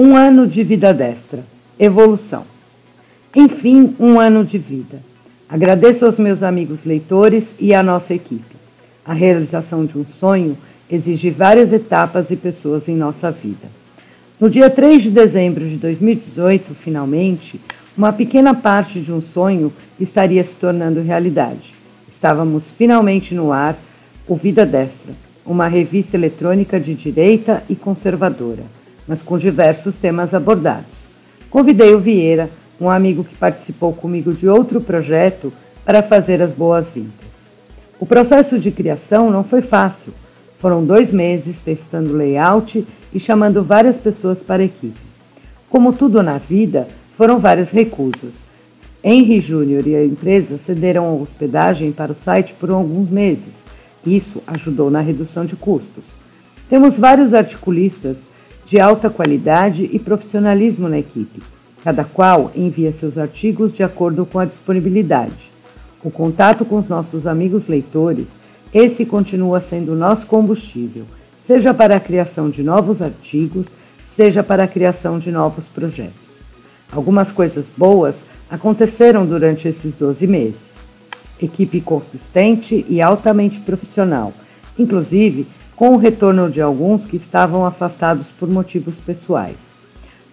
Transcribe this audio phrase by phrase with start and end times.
[0.00, 1.42] Um ano de vida destra.
[1.76, 2.44] Evolução.
[3.34, 5.00] Enfim, um ano de vida.
[5.48, 8.54] Agradeço aos meus amigos leitores e à nossa equipe.
[9.04, 10.56] A realização de um sonho
[10.88, 13.66] exige várias etapas e pessoas em nossa vida.
[14.38, 17.60] No dia 3 de dezembro de 2018, finalmente,
[17.96, 21.74] uma pequena parte de um sonho estaria se tornando realidade.
[22.08, 23.76] Estávamos finalmente no ar
[24.28, 25.12] o Vida Destra,
[25.44, 28.77] uma revista eletrônica de direita e conservadora,
[29.08, 30.84] mas com diversos temas abordados.
[31.48, 35.52] Convidei o Vieira, um amigo que participou comigo de outro projeto,
[35.84, 37.28] para fazer as boas-vindas.
[37.98, 40.12] O processo de criação não foi fácil.
[40.58, 45.00] Foram dois meses testando layout e chamando várias pessoas para a equipe.
[45.70, 48.32] Como tudo na vida, foram várias recusas.
[49.02, 53.54] Henry Júnior e a empresa cederam a hospedagem para o site por alguns meses.
[54.06, 56.04] Isso ajudou na redução de custos.
[56.68, 58.16] Temos vários articulistas
[58.68, 61.42] de alta qualidade e profissionalismo na equipe.
[61.82, 65.50] Cada qual envia seus artigos de acordo com a disponibilidade.
[66.04, 68.26] O contato com os nossos amigos leitores,
[68.72, 71.04] esse continua sendo o nosso combustível,
[71.46, 73.66] seja para a criação de novos artigos,
[74.06, 76.12] seja para a criação de novos projetos.
[76.92, 78.16] Algumas coisas boas
[78.50, 80.68] aconteceram durante esses 12 meses.
[81.40, 84.34] Equipe consistente e altamente profissional,
[84.78, 85.46] inclusive
[85.78, 89.54] com o retorno de alguns que estavam afastados por motivos pessoais.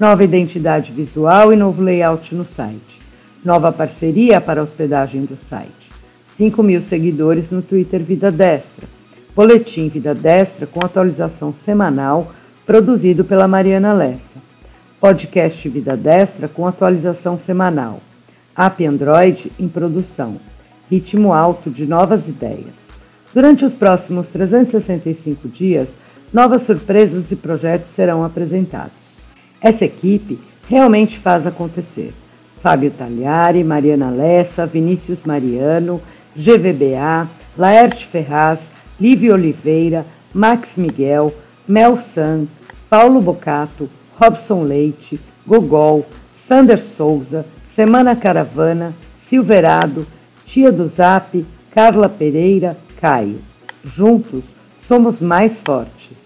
[0.00, 2.98] Nova identidade visual e novo layout no site.
[3.44, 5.92] Nova parceria para a hospedagem do site.
[6.38, 8.88] 5 mil seguidores no Twitter Vida Destra.
[9.36, 12.32] Boletim Vida Destra com atualização semanal
[12.64, 14.40] produzido pela Mariana Lessa.
[14.98, 18.00] Podcast Vida Destra com atualização semanal.
[18.56, 20.36] App Android em produção.
[20.90, 22.83] Ritmo alto de novas ideias.
[23.34, 25.88] Durante os próximos 365 dias,
[26.32, 28.92] novas surpresas e projetos serão apresentados.
[29.60, 32.14] Essa equipe realmente faz acontecer.
[32.62, 36.00] Fábio Tagliari, Mariana Lessa, Vinícius Mariano,
[36.36, 38.60] GVBA, Laerte Ferraz,
[39.00, 41.34] Lívia Oliveira, Max Miguel,
[41.66, 42.46] Mel San,
[42.88, 46.06] Paulo Bocato, Robson Leite, Gogol,
[46.36, 50.06] Sander Souza, Semana Caravana, Silverado,
[50.46, 53.40] Tia do Zap, Carla Pereira, Caio.
[53.84, 54.44] Juntos
[54.78, 56.23] somos mais fortes.